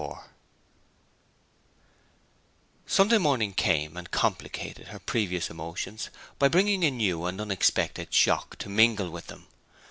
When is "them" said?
9.27-9.45